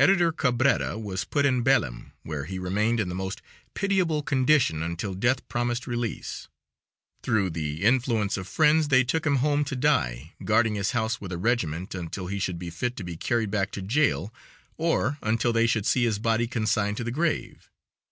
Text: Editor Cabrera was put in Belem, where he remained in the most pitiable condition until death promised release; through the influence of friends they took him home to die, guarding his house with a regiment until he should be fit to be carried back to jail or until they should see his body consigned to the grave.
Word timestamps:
Editor 0.00 0.32
Cabrera 0.32 0.98
was 0.98 1.24
put 1.24 1.46
in 1.46 1.62
Belem, 1.62 2.12
where 2.24 2.44
he 2.44 2.58
remained 2.58 2.98
in 2.98 3.08
the 3.08 3.14
most 3.14 3.40
pitiable 3.72 4.20
condition 4.20 4.82
until 4.82 5.14
death 5.14 5.46
promised 5.46 5.86
release; 5.86 6.48
through 7.22 7.50
the 7.50 7.84
influence 7.84 8.36
of 8.36 8.48
friends 8.48 8.88
they 8.88 9.04
took 9.04 9.24
him 9.24 9.36
home 9.36 9.64
to 9.66 9.76
die, 9.76 10.32
guarding 10.44 10.74
his 10.74 10.90
house 10.90 11.20
with 11.20 11.30
a 11.30 11.38
regiment 11.38 11.94
until 11.94 12.26
he 12.26 12.40
should 12.40 12.58
be 12.58 12.68
fit 12.68 12.96
to 12.96 13.04
be 13.04 13.16
carried 13.16 13.52
back 13.52 13.70
to 13.70 13.80
jail 13.80 14.34
or 14.76 15.18
until 15.22 15.52
they 15.52 15.68
should 15.68 15.86
see 15.86 16.02
his 16.04 16.18
body 16.18 16.48
consigned 16.48 16.96
to 16.96 17.04
the 17.04 17.12
grave. 17.12 17.70